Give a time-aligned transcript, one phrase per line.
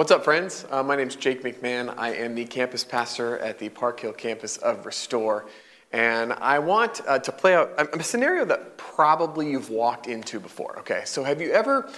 [0.00, 0.64] What's up, friends?
[0.70, 1.92] Uh, my name is Jake McMahon.
[1.98, 5.44] I am the campus pastor at the Park Hill campus of Restore.
[5.92, 10.40] And I want uh, to play out a, a, scenario that probably you've walked into
[10.40, 10.78] before.
[10.78, 11.90] Okay, so have you ever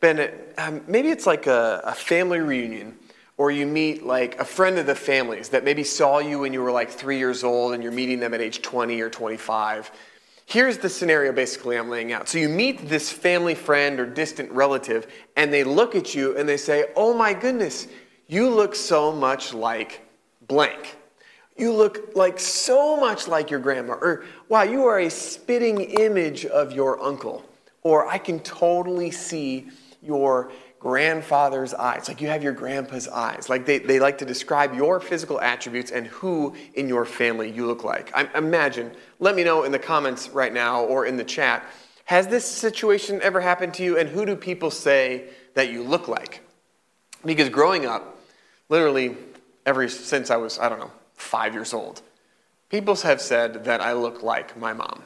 [0.00, 2.96] been um, maybe it's like a, a family reunion,
[3.38, 6.62] or you meet like a friend of the family's that maybe saw you when you
[6.62, 9.90] were like three years old and you're meeting them at age 20 or 25
[10.48, 12.26] Here's the scenario basically I'm laying out.
[12.26, 15.06] So you meet this family friend or distant relative,
[15.36, 17.86] and they look at you and they say, Oh my goodness,
[18.28, 20.08] you look so much like
[20.46, 20.96] blank.
[21.58, 23.98] You look like so much like your grandma.
[24.00, 27.44] Or, wow, you are a spitting image of your uncle.
[27.82, 29.68] Or, I can totally see
[30.00, 32.08] your grandfather's eyes.
[32.08, 33.48] Like you have your grandpa's eyes.
[33.48, 37.66] Like they, they like to describe your physical attributes and who in your family you
[37.66, 38.10] look like.
[38.14, 41.64] I, imagine, let me know in the comments right now or in the chat.
[42.04, 46.08] Has this situation ever happened to you and who do people say that you look
[46.08, 46.40] like?
[47.24, 48.18] Because growing up,
[48.68, 49.16] literally
[49.66, 52.00] ever since I was, I don't know, five years old,
[52.70, 55.02] people have said that I look like my mom.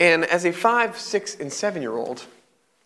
[0.00, 2.24] And as a five, six, and seven year old,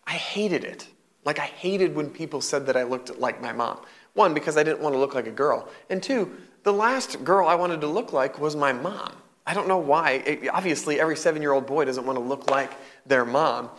[0.05, 0.87] I hated it.
[1.25, 3.79] Like, I hated when people said that I looked like my mom.
[4.13, 5.67] One, because I didn't want to look like a girl.
[5.89, 6.31] And two,
[6.63, 9.11] the last girl I wanted to look like was my mom.
[9.45, 10.23] I don't know why.
[10.25, 12.71] It, obviously, every seven year old boy doesn't want to look like
[13.05, 13.69] their mom.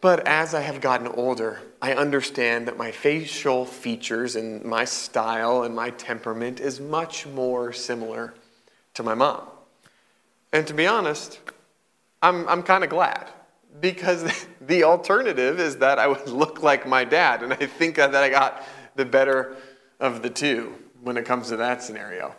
[0.00, 5.62] But as I have gotten older, I understand that my facial features and my style
[5.62, 8.34] and my temperament is much more similar
[8.94, 9.42] to my mom.
[10.52, 11.40] And to be honest,
[12.22, 13.28] I'm, I'm kind of glad
[13.80, 17.42] because the alternative is that I would look like my dad.
[17.42, 18.62] And I think that I got
[18.94, 19.56] the better
[20.00, 22.34] of the two when it comes to that scenario.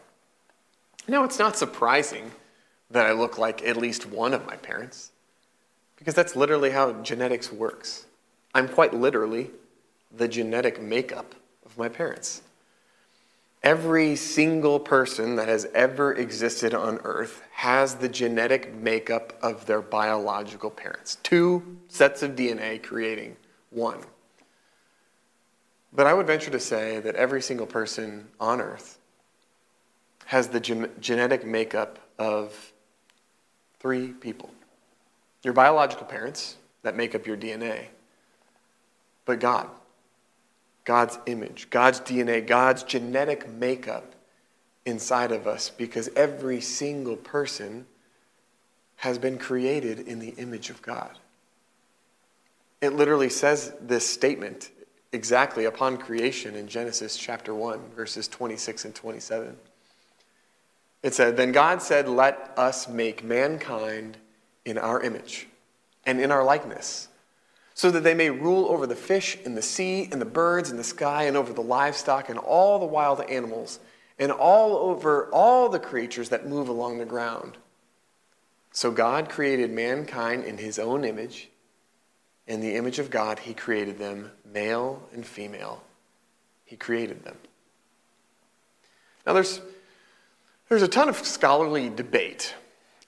[1.07, 2.31] Now, it's not surprising
[2.91, 5.11] that I look like at least one of my parents
[5.97, 8.05] because that's literally how genetics works.
[8.53, 9.51] I'm quite literally
[10.15, 11.35] the genetic makeup
[11.65, 12.41] of my parents.
[13.63, 19.81] Every single person that has ever existed on earth has the genetic makeup of their
[19.81, 21.17] biological parents.
[21.23, 23.35] Two sets of DNA creating
[23.71, 23.99] one.
[25.91, 28.99] But I would venture to say that every single person on earth
[30.25, 32.73] has the gen- genetic makeup of
[33.79, 34.51] three people
[35.43, 37.85] your biological parents that make up your DNA,
[39.25, 39.69] but God.
[40.87, 44.15] God's image, God's DNA, God's genetic makeup
[44.85, 47.85] inside of us because every single person
[48.95, 51.11] has been created in the image of God.
[52.79, 54.71] It literally says this statement
[55.11, 59.57] exactly upon creation in Genesis chapter 1, verses 26 and 27.
[61.03, 64.15] It said, Then God said, Let us make mankind
[64.63, 65.49] in our image
[66.05, 67.06] and in our likeness
[67.77, 70.77] so that they may rule over the fish in the sea and the birds in
[70.77, 73.79] the sky and over the livestock and all the wild animals
[74.17, 77.55] and all over all the creatures that move along the ground.
[78.71, 81.49] So God created mankind in his own image.
[82.47, 85.83] In the image of God, he created them, male and female.
[86.65, 87.37] He created them.
[89.23, 89.61] Now, there's,
[90.67, 92.55] there's a ton of scholarly debate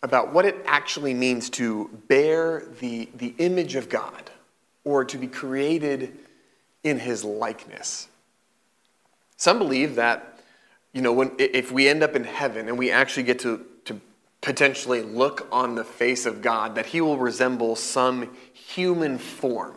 [0.04, 4.30] about what it actually means to bear the, the image of God
[4.90, 6.18] or to be created
[6.84, 8.08] in his likeness.
[9.38, 10.40] Some believe that,
[10.94, 14.02] you know, when, if we end up in heaven and we actually get to, to
[14.42, 19.76] potentially look on the face of God, that he will resemble some human form,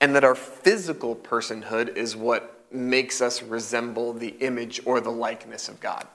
[0.00, 5.68] and that our physical personhood is what makes us resemble the image or the likeness
[5.68, 6.06] of God.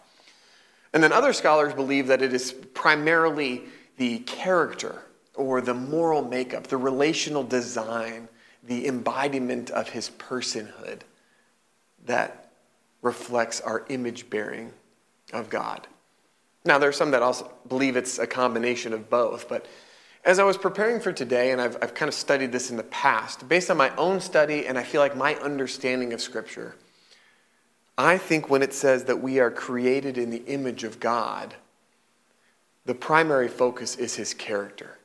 [0.91, 3.65] And then other scholars believe that it is primarily
[3.97, 5.03] the character
[5.35, 8.27] or the moral makeup, the relational design,
[8.69, 11.01] the embodiment of his personhood
[12.05, 12.51] that
[13.01, 14.71] reflects our image bearing
[15.33, 15.87] of God.
[16.63, 19.65] Now, there are some that also believe it's a combination of both, but
[20.23, 22.83] as I was preparing for today, and I've, I've kind of studied this in the
[22.83, 26.75] past, based on my own study and I feel like my understanding of Scripture,
[27.97, 31.55] I think when it says that we are created in the image of God,
[32.85, 34.98] the primary focus is his character.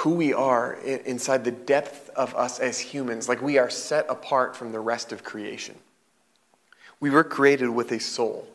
[0.00, 4.54] Who we are inside the depth of us as humans, like we are set apart
[4.54, 5.74] from the rest of creation.
[7.00, 8.46] We were created with a soul,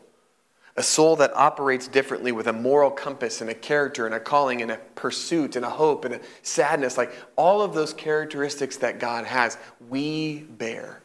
[0.76, 4.62] a soul that operates differently with a moral compass and a character and a calling
[4.62, 6.96] and a pursuit and a hope and a sadness.
[6.96, 9.58] Like all of those characteristics that God has,
[9.88, 11.02] we bear.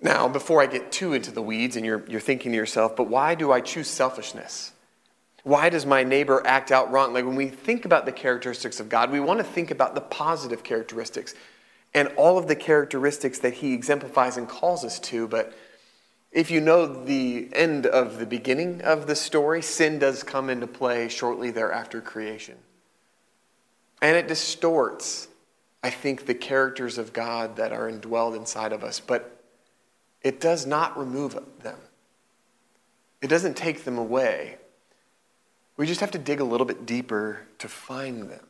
[0.00, 3.08] Now, before I get too into the weeds and you're, you're thinking to yourself, but
[3.08, 4.72] why do I choose selfishness?
[5.42, 7.12] Why does my neighbor act out wrong?
[7.14, 10.00] Like when we think about the characteristics of God, we want to think about the
[10.00, 11.34] positive characteristics.
[11.94, 15.26] and all of the characteristics that he exemplifies and calls us to.
[15.26, 15.52] But
[16.30, 20.66] if you know the end of the beginning of the story, sin does come into
[20.66, 22.56] play shortly thereafter creation.
[24.00, 25.28] And it distorts,
[25.82, 29.42] I think, the characters of God that are indwelled inside of us, but
[30.22, 31.78] it does not remove them.
[33.20, 34.56] It doesn't take them away.
[35.80, 38.46] We just have to dig a little bit deeper to find them.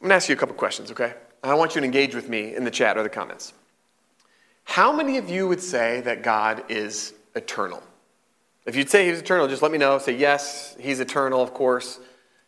[0.00, 1.12] I'm going to ask you a couple questions, okay?
[1.44, 3.52] I want you to engage with me in the chat or the comments.
[4.64, 7.82] How many of you would say that God is eternal?
[8.64, 9.98] If you'd say he's eternal, just let me know.
[9.98, 12.00] Say, yes, he's eternal, of course.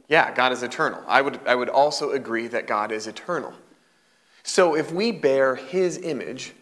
[0.09, 1.05] Yeah, God is eternal.
[1.07, 3.53] I would, I would also agree that God is eternal.
[4.45, 6.55] So if we bear his image,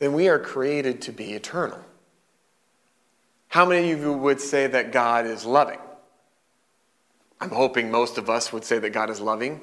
[0.00, 1.78] then we are created to be eternal.
[3.50, 5.80] How many of you would say that God is loving?
[7.40, 9.60] I'm hoping most of us would say that God is loving.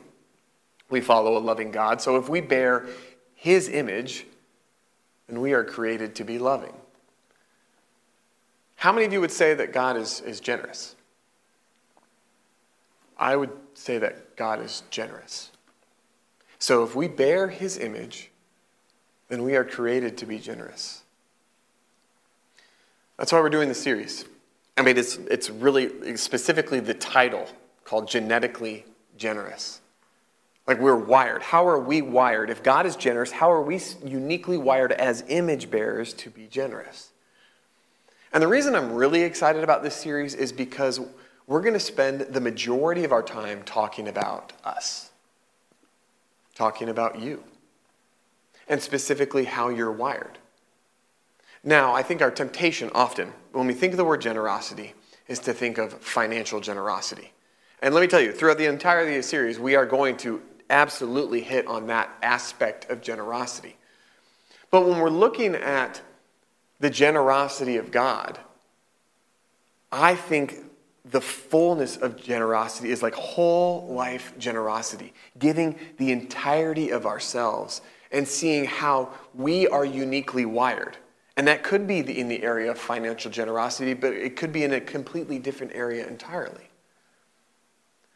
[0.90, 2.02] We follow a loving God.
[2.02, 2.86] So if we bear
[3.34, 4.26] his image,
[5.30, 6.74] then we are created to be loving.
[8.76, 10.98] How many of you would say that God is, is generous?
[13.18, 15.52] I would say that God is generous.
[16.60, 18.32] So if we bear his image,
[19.30, 21.04] then we are created to be generous.
[23.18, 24.26] That's why we're doing the series.
[24.78, 27.48] I mean, it's, it's really specifically the title
[27.84, 28.86] called Genetically
[29.18, 29.82] Generous.
[30.68, 31.42] Like we're wired.
[31.42, 32.50] How are we wired?
[32.50, 37.12] If God is generous, how are we uniquely wired as image bearers to be generous?
[38.34, 41.00] And the reason I'm really excited about this series is because
[41.48, 45.12] we're going to spend the majority of our time talking about us,
[46.54, 47.44] talking about you,
[48.68, 50.38] and specifically how you're wired.
[51.64, 54.94] Now, I think our temptation often, when we think of the word generosity,
[55.28, 57.34] is to think of financial generosity.
[57.82, 60.42] And let me tell you, throughout the entirety of the series, we are going to
[60.70, 63.76] absolutely hit on that aspect of generosity.
[64.72, 66.02] But when we're looking at
[66.80, 68.40] the generosity of God,
[69.92, 70.66] I think
[71.06, 77.82] the fullness of generosity is like whole life generosity, giving the entirety of ourselves
[78.12, 80.98] and seeing how we are uniquely wired.
[81.38, 84.74] And that could be in the area of financial generosity, but it could be in
[84.74, 86.68] a completely different area entirely.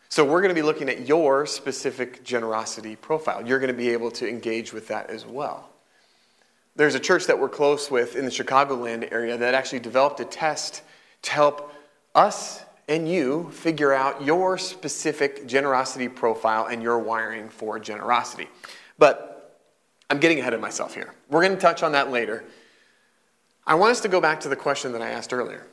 [0.10, 3.48] So, we're going to be looking at your specific generosity profile.
[3.48, 5.70] You're going to be able to engage with that as well.
[6.76, 10.26] There's a church that we're close with in the Chicagoland area that actually developed a
[10.26, 10.82] test
[11.22, 11.74] to help
[12.16, 18.50] us and you figure out your specific generosity profile and your wiring for generosity.
[18.98, 19.62] But
[20.10, 21.14] I'm getting ahead of myself here.
[21.30, 22.44] We're going to touch on that later.
[23.66, 25.68] I want us to go back to the question that I asked earlier.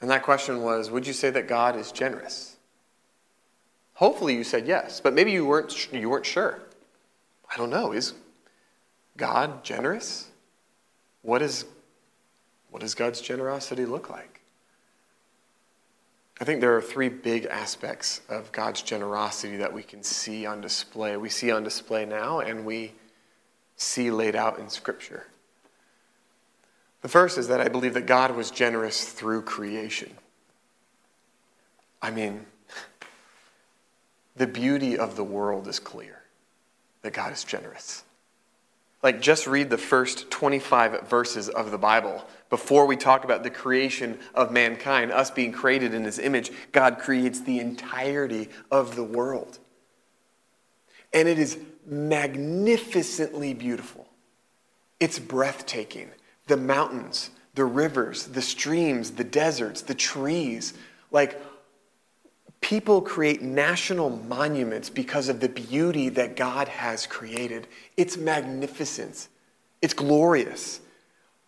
[0.00, 2.56] And that question was Would you say that God is generous?
[3.94, 6.58] Hopefully you said yes, but maybe you weren't, you weren't sure.
[7.52, 7.92] I don't know.
[7.92, 8.14] Is
[9.16, 10.28] God generous?
[11.22, 11.66] What, is,
[12.70, 14.40] what does God's generosity look like?
[16.40, 20.62] I think there are three big aspects of God's generosity that we can see on
[20.62, 21.18] display.
[21.18, 22.92] We see on display now, and we
[23.76, 25.26] see laid out in Scripture.
[27.02, 30.10] The first is that I believe that God was generous through creation.
[32.02, 32.46] I mean,
[34.36, 36.22] the beauty of the world is clear
[37.02, 38.04] that God is generous.
[39.02, 42.22] Like, just read the first 25 verses of the Bible.
[42.50, 46.98] Before we talk about the creation of mankind, us being created in his image, God
[46.98, 49.58] creates the entirety of the world.
[51.14, 54.06] And it is magnificently beautiful.
[55.00, 56.10] It's breathtaking.
[56.50, 60.74] The mountains, the rivers, the streams, the deserts, the trees.
[61.10, 61.40] Like,
[62.60, 67.66] People create national monuments because of the beauty that God has created.
[67.96, 69.28] It's magnificent,
[69.80, 70.80] it's glorious.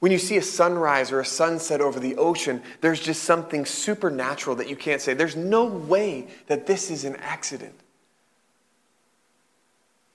[0.00, 4.56] When you see a sunrise or a sunset over the ocean, there's just something supernatural
[4.56, 5.14] that you can't say.
[5.14, 7.78] There's no way that this is an accident.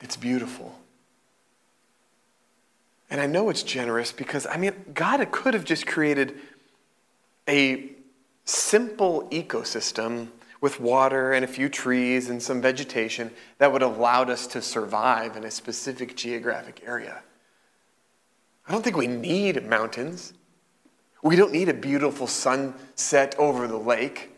[0.02, 0.78] It's beautiful.
[3.10, 6.36] And I know it's generous because, I mean, God could have just created
[7.48, 7.92] a
[8.44, 14.30] simple ecosystem with water and a few trees and some vegetation that would have allowed
[14.30, 17.22] us to survive in a specific geographic area.
[18.68, 20.34] I don't think we need mountains.
[21.22, 24.32] We don't need a beautiful sunset over the lake.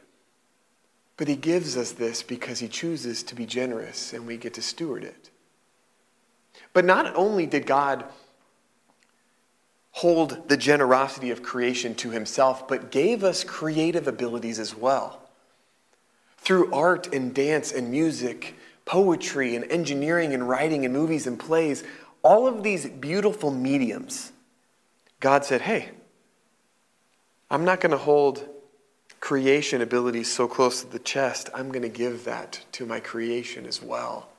[1.17, 4.61] But He gives us this because He chooses to be generous and we get to
[4.61, 5.29] steward it.
[6.73, 8.05] But not only did God
[9.91, 15.19] hold the generosity of creation to Himself, but gave us creative abilities as well
[16.50, 18.55] through art and dance and music,
[18.86, 21.84] poetry and engineering and writing and movies and plays,
[22.24, 24.31] all of these beautiful mediums,
[25.19, 25.89] God said, hey,
[27.51, 28.48] I'm not going to hold
[29.19, 31.50] creation abilities so close to the chest.
[31.53, 34.29] I'm going to give that to my creation as well.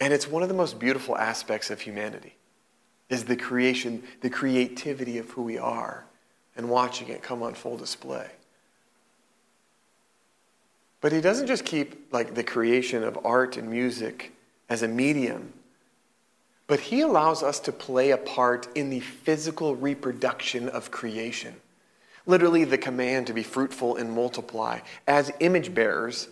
[0.00, 2.34] And it's one of the most beautiful aspects of humanity
[3.08, 6.04] is the creation, the creativity of who we are
[6.56, 8.26] and watching it come on full display.
[11.00, 14.32] But he doesn't just keep like the creation of art and music
[14.68, 15.52] as a medium,
[16.66, 21.54] but he allows us to play a part in the physical reproduction of creation.
[22.26, 24.80] Literally, the command to be fruitful and multiply.
[25.06, 26.28] As image bearers,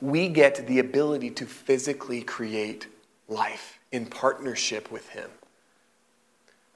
[0.00, 2.88] we get the ability to physically create
[3.28, 5.30] life in partnership with him.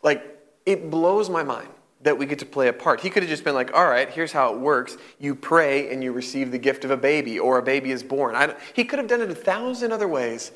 [0.05, 1.69] Like, it blows my mind
[2.03, 3.01] that we get to play a part.
[3.01, 4.99] He could have just been like, all right, here's how it works.
[5.19, 8.37] You pray and you receive the gift of a baby, or a baby is born.
[8.75, 10.53] he could have done it a thousand other ways,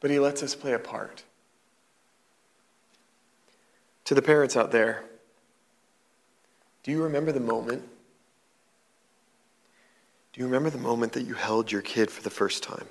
[0.00, 1.22] but he lets us play a part.
[4.06, 5.04] To the parents out there,
[6.82, 7.82] do you remember the moment?
[10.32, 12.86] Do you remember the moment that you held your kid for the first time?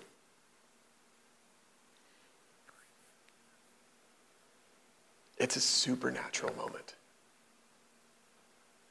[5.38, 6.96] It's a supernatural moment.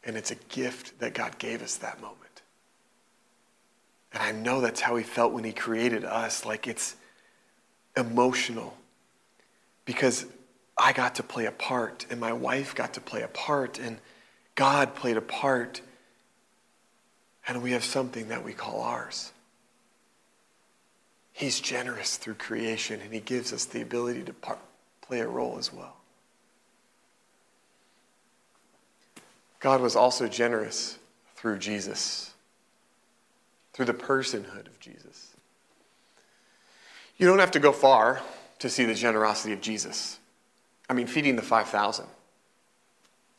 [0.04, 2.20] And it's a gift that God gave us that moment.
[4.12, 6.44] And I know that's how He felt when He created us.
[6.44, 6.94] Like it's
[7.96, 8.76] emotional.
[9.84, 10.26] Because
[10.78, 13.98] I got to play a part, and my wife got to play a part, and
[14.54, 15.80] God played a part.
[17.48, 19.32] And we have something that we call ours.
[21.32, 24.34] He's generous through creation, and He gives us the ability to
[25.02, 25.95] play a role as well.
[29.60, 30.98] God was also generous
[31.34, 32.34] through Jesus,
[33.72, 35.34] through the personhood of Jesus.
[37.16, 38.20] You don't have to go far
[38.58, 40.18] to see the generosity of Jesus.
[40.88, 42.06] I mean, feeding the 5,000,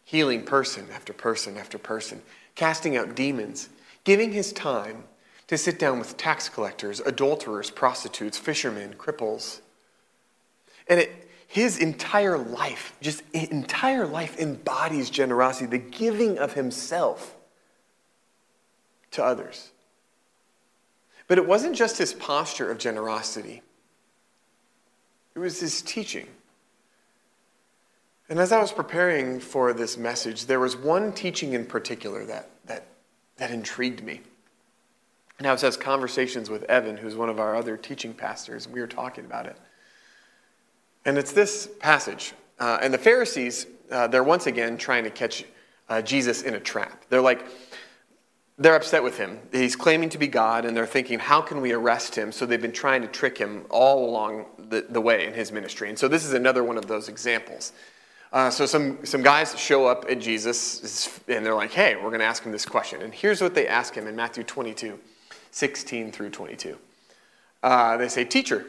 [0.03, 2.21] healing person after person after person,
[2.55, 3.69] casting out demons,
[4.03, 5.03] giving his time
[5.47, 9.61] to sit down with tax collectors, adulterers, prostitutes, fishermen, cripples.
[10.89, 17.35] And it, his entire life, just entire life embodies generosity, the giving of himself
[19.11, 19.71] to others.
[21.27, 23.63] But it wasn't just his posture of generosity,
[25.35, 26.27] it was his teaching.
[28.29, 32.49] And as I was preparing for this message, there was one teaching in particular that,
[32.65, 32.87] that,
[33.37, 34.19] that intrigued me.
[35.37, 38.75] And I was having conversations with Evan, who's one of our other teaching pastors, and
[38.75, 39.55] we were talking about it.
[41.05, 42.33] And it's this passage.
[42.59, 45.45] Uh, and the Pharisees, uh, they're once again trying to catch
[45.89, 47.03] uh, Jesus in a trap.
[47.09, 47.45] They're like,
[48.57, 49.39] they're upset with him.
[49.51, 52.31] He's claiming to be God, and they're thinking, how can we arrest him?
[52.31, 55.89] So they've been trying to trick him all along the, the way in his ministry.
[55.89, 57.71] And so this is another one of those examples.
[58.33, 62.19] Uh, so some, some guys show up at Jesus, and they're like, hey, we're going
[62.19, 63.01] to ask him this question.
[63.03, 64.99] And here's what they ask him in Matthew 22,
[65.51, 66.77] 16 through 22.
[67.61, 68.65] Uh, they say, Teacher,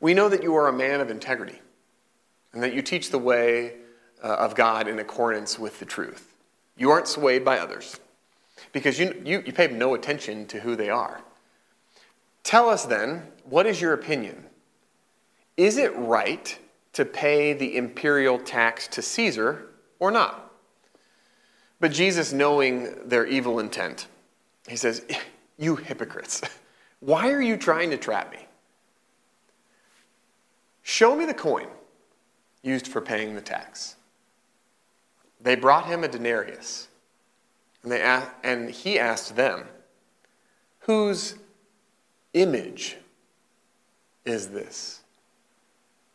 [0.00, 1.60] we know that you are a man of integrity
[2.52, 3.74] and that you teach the way
[4.22, 6.34] uh, of God in accordance with the truth.
[6.76, 8.00] You aren't swayed by others
[8.72, 11.20] because you, you, you pay no attention to who they are.
[12.42, 14.46] Tell us then, what is your opinion?
[15.56, 16.58] Is it right
[16.92, 19.66] to pay the imperial tax to Caesar
[19.98, 20.52] or not?
[21.80, 24.06] But Jesus, knowing their evil intent,
[24.68, 25.04] he says,
[25.58, 26.42] You hypocrites,
[27.00, 28.43] why are you trying to trap me?
[30.84, 31.66] Show me the coin
[32.62, 33.96] used for paying the tax.
[35.40, 36.88] They brought him a denarius,
[37.82, 39.64] and, they asked, and he asked them,
[40.80, 41.36] Whose
[42.34, 42.98] image
[44.26, 45.00] is this?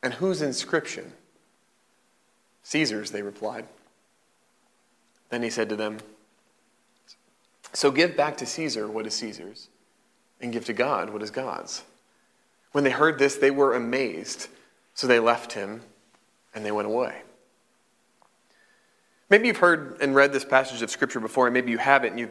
[0.02, 1.14] And whose inscription?
[2.64, 3.66] Caesar's, they replied.
[5.30, 5.98] Then he said to them,
[7.74, 9.68] So give back to Caesar what is Caesar's,
[10.40, 11.84] and give to God what is God's.
[12.72, 14.48] When they heard this, they were amazed.
[15.00, 15.82] So they left him
[16.54, 17.22] and they went away.
[19.30, 22.20] Maybe you've heard and read this passage of Scripture before, and maybe you haven't, and
[22.20, 22.30] you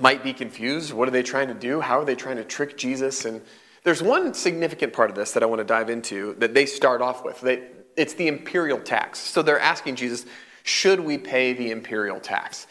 [0.00, 0.94] might be confused.
[0.94, 1.82] What are they trying to do?
[1.82, 3.26] How are they trying to trick Jesus?
[3.26, 3.42] And
[3.84, 7.02] there's one significant part of this that I want to dive into that they start
[7.02, 7.38] off with.
[7.42, 7.66] They,
[7.98, 9.18] it's the imperial tax.
[9.18, 10.24] So they're asking Jesus,
[10.62, 12.66] should we pay the imperial tax?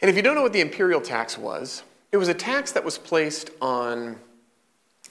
[0.00, 1.82] And if you don't know what the imperial tax was,
[2.12, 4.18] it was a tax that was placed on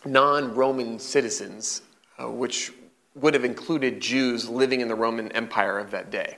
[0.05, 1.83] non Roman citizens,
[2.17, 2.71] uh, which
[3.15, 6.37] would have included Jews living in the Roman Empire of that day.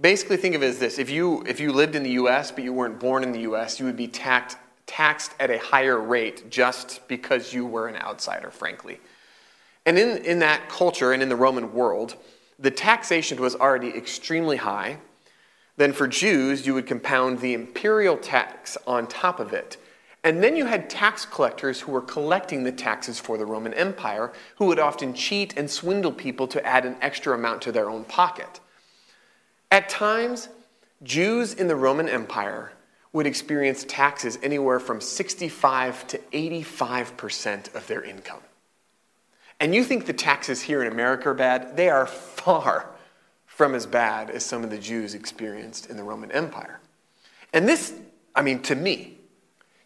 [0.00, 2.64] Basically, think of it as this if you, if you lived in the US but
[2.64, 6.50] you weren't born in the US, you would be taxed, taxed at a higher rate
[6.50, 8.98] just because you were an outsider, frankly.
[9.84, 12.16] And in, in that culture and in the Roman world,
[12.58, 14.98] the taxation was already extremely high.
[15.76, 19.76] Then for Jews, you would compound the imperial tax on top of it.
[20.22, 24.32] And then you had tax collectors who were collecting the taxes for the Roman Empire,
[24.56, 28.04] who would often cheat and swindle people to add an extra amount to their own
[28.04, 28.60] pocket.
[29.70, 30.48] At times,
[31.02, 32.72] Jews in the Roman Empire
[33.12, 38.40] would experience taxes anywhere from 65 to 85% of their income.
[39.58, 41.76] And you think the taxes here in America are bad?
[41.76, 42.90] They are far
[43.46, 46.80] from as bad as some of the Jews experienced in the Roman Empire.
[47.52, 47.92] And this,
[48.34, 49.18] I mean, to me,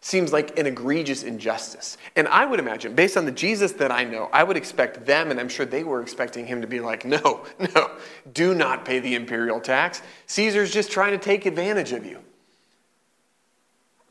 [0.05, 1.97] seems like an egregious injustice.
[2.15, 5.31] And I would imagine, based on the Jesus that I know, I would expect them,
[5.31, 7.43] and I'm sure they were expecting him to be like, no,
[7.75, 7.89] no,
[8.31, 10.03] do not pay the imperial tax.
[10.27, 12.19] Caesar's just trying to take advantage of you.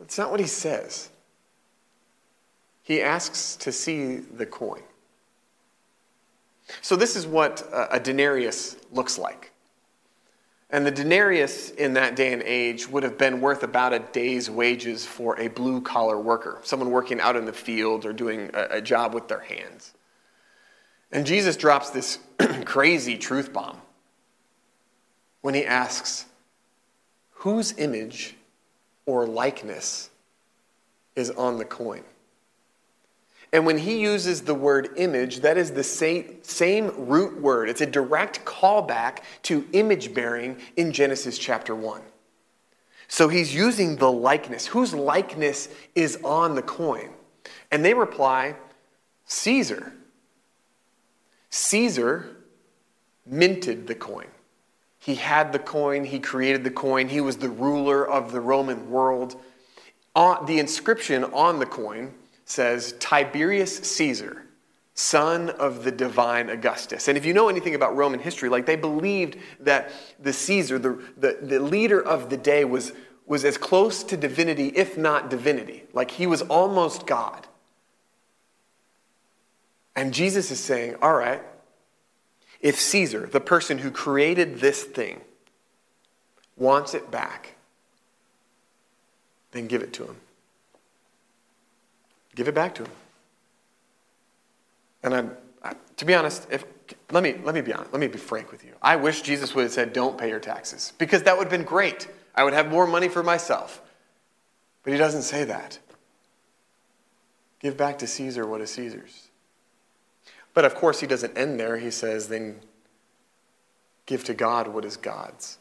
[0.00, 1.10] That's not what he says.
[2.82, 4.82] He asks to see the coin.
[6.82, 9.52] So, this is what uh, a denarius looks like.
[10.74, 14.50] And the denarius in that day and age would have been worth about a day's
[14.50, 18.78] wages for a blue collar worker, someone working out in the field or doing a,
[18.78, 19.94] a job with their hands.
[21.12, 22.18] And Jesus drops this
[22.64, 23.80] crazy truth bomb
[25.42, 26.26] when he asks,
[27.30, 28.34] Whose image
[29.06, 30.10] or likeness
[31.14, 32.02] is on the coin?
[33.54, 37.68] And when he uses the word image, that is the same, same root word.
[37.68, 42.02] It's a direct callback to image bearing in Genesis chapter 1.
[43.06, 44.66] So he's using the likeness.
[44.66, 47.10] Whose likeness is on the coin?
[47.70, 48.56] And they reply,
[49.26, 49.92] Caesar.
[51.48, 52.36] Caesar
[53.24, 54.26] minted the coin.
[54.98, 58.90] He had the coin, he created the coin, he was the ruler of the Roman
[58.90, 59.36] world.
[60.16, 64.44] Uh, the inscription on the coin says Tiberius Caesar,
[64.94, 67.08] son of the divine Augustus.
[67.08, 71.02] And if you know anything about Roman history, like they believed that the Caesar, the,
[71.16, 72.92] the, the leader of the day, was,
[73.26, 75.84] was as close to divinity, if not divinity.
[75.92, 77.46] Like he was almost God.
[79.96, 81.42] And Jesus is saying, all right,
[82.60, 85.20] if Caesar, the person who created this thing,
[86.56, 87.54] wants it back,
[89.52, 90.16] then give it to him.
[92.34, 92.90] Give it back to him.
[95.02, 96.64] And I'm, I, to be honest, if,
[97.10, 98.72] let, me, let me be honest, let me be frank with you.
[98.82, 101.66] I wish Jesus would have said, don't pay your taxes, because that would have been
[101.66, 102.08] great.
[102.34, 103.80] I would have more money for myself.
[104.82, 105.78] But he doesn't say that.
[107.60, 109.28] Give back to Caesar what is Caesar's.
[110.52, 111.78] But of course, he doesn't end there.
[111.78, 112.60] He says, then
[114.06, 115.58] give to God what is God's.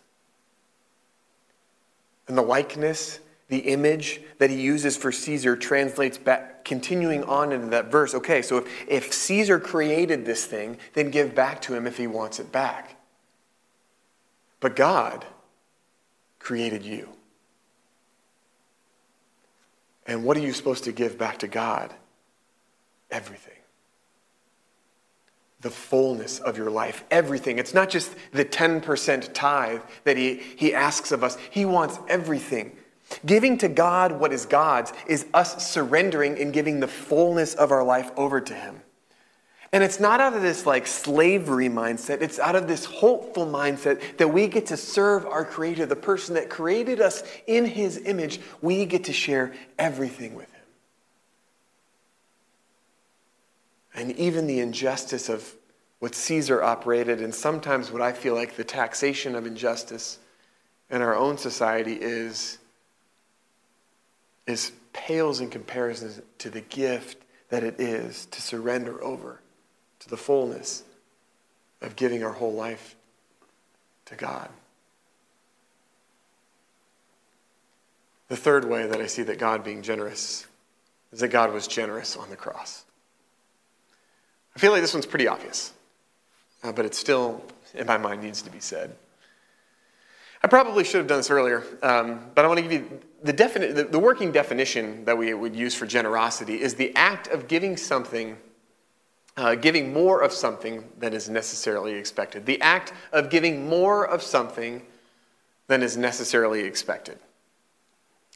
[2.27, 7.67] And the likeness the image that he uses for Caesar translates back, continuing on into
[7.67, 8.13] that verse.
[8.15, 12.08] Okay, so if, if Caesar created this thing, then give back to him if he
[12.08, 12.97] wants it back.
[14.60, 15.25] But God
[16.39, 17.10] created you.
[20.06, 21.93] And what are you supposed to give back to God?
[23.10, 23.53] Everything.
[25.62, 27.58] The fullness of your life, everything.
[27.58, 32.75] It's not just the 10% tithe that he, he asks of us, he wants everything.
[33.25, 37.83] Giving to God what is God's is us surrendering and giving the fullness of our
[37.83, 38.81] life over to Him.
[39.71, 44.17] And it's not out of this like slavery mindset, it's out of this hopeful mindset
[44.17, 48.39] that we get to serve our Creator, the person that created us in His image.
[48.61, 50.61] We get to share everything with Him.
[53.95, 55.55] And even the injustice of
[55.99, 60.19] what Caesar operated, and sometimes what I feel like the taxation of injustice
[60.89, 62.59] in our own society is
[64.47, 69.39] is pales in comparison to the gift that it is to surrender over
[69.99, 70.84] to the fullness
[71.82, 72.95] of giving our whole life
[74.06, 74.49] to God.
[78.29, 80.47] The third way that I see that God being generous
[81.12, 82.86] is that God was generous on the cross.
[84.56, 85.71] I feel like this one's pretty obvious,
[86.63, 88.95] uh, but it still, in my mind, needs to be said.
[90.41, 93.33] I probably should have done this earlier, um, but I want to give you the,
[93.33, 97.47] defini- the, the working definition that we would use for generosity is the act of
[97.47, 98.38] giving something,
[99.38, 102.45] uh, giving more of something than is necessarily expected.
[102.45, 104.83] The act of giving more of something
[105.67, 107.17] than is necessarily expected.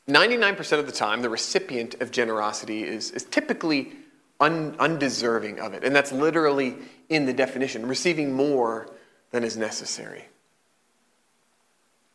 [0.08, 3.92] 99% of the time, the recipient of generosity is, is typically
[4.40, 5.84] un, undeserving of it.
[5.84, 6.76] And that's literally
[7.10, 8.90] in the definition receiving more
[9.32, 10.26] than is necessary.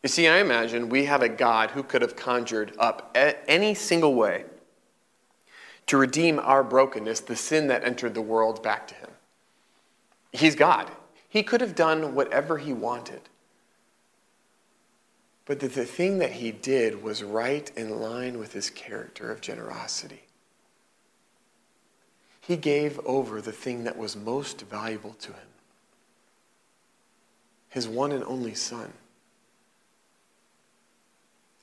[0.03, 4.15] You see, I imagine we have a God who could have conjured up any single
[4.15, 4.45] way
[5.87, 9.11] to redeem our brokenness, the sin that entered the world, back to Him.
[10.33, 10.91] He's God.
[11.29, 13.21] He could have done whatever He wanted.
[15.45, 19.41] But the, the thing that He did was right in line with His character of
[19.41, 20.23] generosity.
[22.41, 25.49] He gave over the thing that was most valuable to Him
[27.69, 28.93] His one and only Son.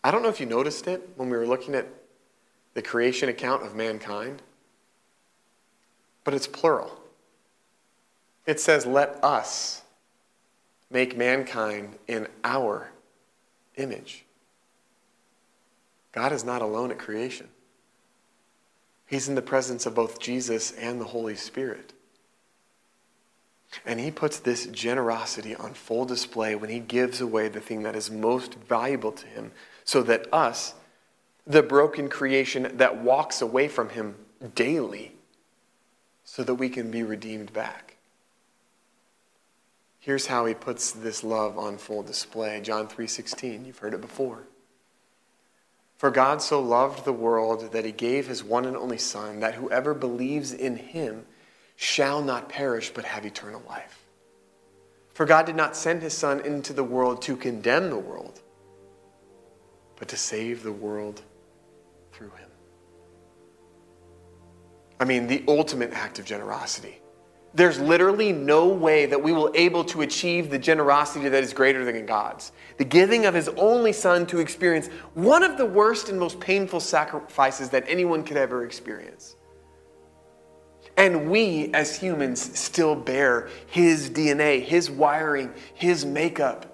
[0.03, 1.87] I don't know if you noticed it when we were looking at
[2.73, 4.41] the creation account of mankind,
[6.23, 6.97] but it's plural.
[8.45, 9.81] It says, Let us
[10.89, 12.91] make mankind in our
[13.75, 14.25] image.
[16.11, 17.49] God is not alone at creation,
[19.05, 21.93] He's in the presence of both Jesus and the Holy Spirit.
[23.85, 27.95] And he puts this generosity on full display when he gives away the thing that
[27.95, 29.51] is most valuable to him
[29.89, 30.75] so that us,
[31.47, 34.13] the broken creation that walks away from him
[34.53, 35.13] daily,
[36.23, 37.97] so that we can be redeemed back.
[39.99, 42.61] Here's how he puts this love on full display.
[42.61, 44.43] John 3:16, you've heard it before.
[45.97, 49.55] For God so loved the world that he gave his one and only son that
[49.55, 51.25] whoever believes in him
[51.75, 54.05] shall not perish but have eternal life.
[55.15, 58.43] For God did not send his son into the world to condemn the world,
[59.99, 61.21] but to save the world
[62.11, 62.49] through him.
[64.99, 66.99] I mean, the ultimate act of generosity.
[67.53, 71.83] There's literally no way that we will able to achieve the generosity that is greater
[71.83, 72.51] than God's.
[72.77, 76.79] The giving of his only son to experience one of the worst and most painful
[76.79, 79.35] sacrifices that anyone could ever experience.
[80.95, 86.68] And we as humans still bear his DNA, his wiring, his makeup.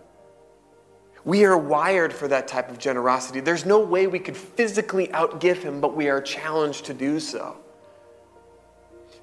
[1.25, 3.39] We are wired for that type of generosity.
[3.39, 7.57] There's no way we could physically outgive him, but we are challenged to do so.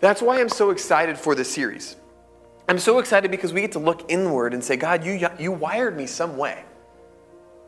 [0.00, 1.94] That's why I'm so excited for this series.
[2.68, 5.96] I'm so excited because we get to look inward and say, God, you, you wired
[5.96, 6.64] me some way.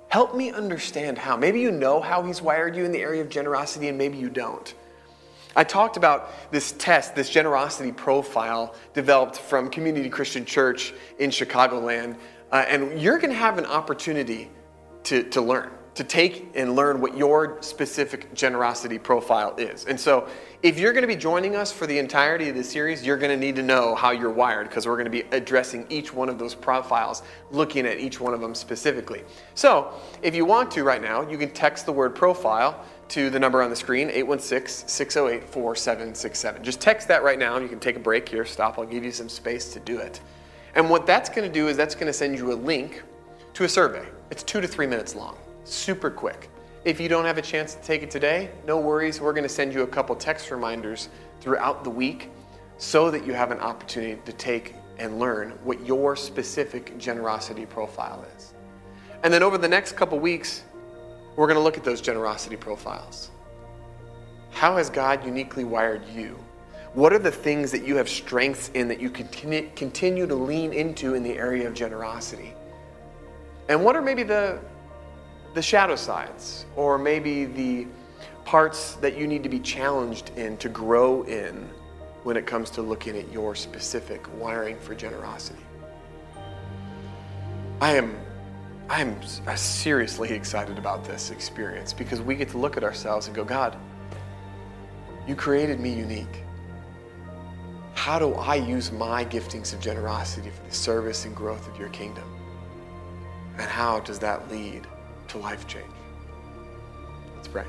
[0.09, 1.37] Help me understand how.
[1.37, 4.31] Maybe you know how He's wired you in the area of generosity, and maybe you
[4.31, 4.75] don't.
[5.57, 12.17] I talked about this test, this generosity profile developed from Community Christian Church in Chicagoland
[12.53, 14.51] uh, and you're going to have an opportunity
[15.05, 19.85] to, to learn, to take and learn what your specific generosity profile is.
[19.85, 20.29] And so,
[20.63, 23.31] if you're going to be joining us for the entirety of the series, you're going
[23.31, 26.31] to need to know how you're wired because we're going to be addressing each one
[26.31, 29.23] of those profiles, looking at each one of them specifically.
[29.55, 33.39] So, if you want to right now, you can text the word profile to the
[33.39, 36.65] number on the screen, 816 608 4767.
[36.65, 37.59] Just text that right now.
[37.59, 38.79] You can take a break here, stop.
[38.79, 40.21] I'll give you some space to do it.
[40.75, 43.03] And what that's going to do is that's going to send you a link
[43.55, 44.07] to a survey.
[44.31, 46.51] It's two to three minutes long, super quick.
[46.85, 49.21] If you don't have a chance to take it today, no worries.
[49.21, 51.09] We're going to send you a couple text reminders
[51.41, 52.31] throughout the week
[52.77, 58.27] so that you have an opportunity to take and learn what your specific generosity profile
[58.37, 58.55] is.
[59.23, 60.65] And then over the next couple weeks,
[61.37, 63.31] we're going to look at those generosity profiles.
[64.51, 66.39] How has God uniquely wired you
[66.95, 70.73] what are the things that you have strengths in that you continue, continue to lean
[70.73, 72.55] into in the area of generosity?
[73.69, 74.61] And what are maybe the,
[75.55, 77.89] the shadow sides, or maybe the
[78.45, 81.69] parts that you need to be challenged in to grow in
[82.23, 85.63] when it comes to looking at your specific wiring for generosity?
[87.81, 88.17] I am
[88.89, 93.27] I am uh, seriously excited about this experience because we get to look at ourselves
[93.27, 93.79] and go, God,
[95.27, 96.44] you created me unique
[98.05, 101.89] how do I use my giftings of generosity for the service and growth of your
[101.89, 102.31] kingdom?
[103.57, 104.87] And how does that lead
[105.29, 105.87] to life change?
[107.35, 107.65] Let's pray.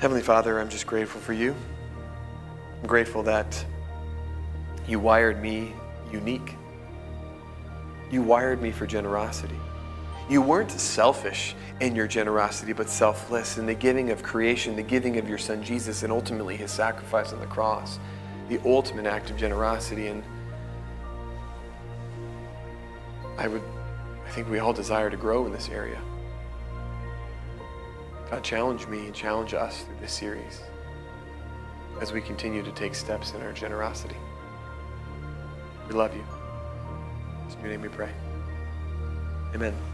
[0.00, 1.56] Heavenly Father, I'm just grateful for you.
[2.82, 3.64] I'm grateful that
[4.86, 5.72] you wired me
[6.12, 6.56] unique.
[8.10, 9.58] You wired me for generosity.
[10.28, 15.18] You weren't selfish in your generosity, but selfless in the giving of creation, the giving
[15.18, 17.98] of your son Jesus, and ultimately his sacrifice on the cross,
[18.48, 20.06] the ultimate act of generosity.
[20.06, 20.22] And
[23.36, 23.62] I would,
[24.24, 26.00] I think we all desire to grow in this area.
[28.30, 30.62] God, challenge me and challenge us through this series
[32.00, 34.16] as we continue to take steps in our generosity.
[35.88, 36.24] We love you.
[37.54, 38.10] In your name we pray.
[39.54, 39.91] Amen.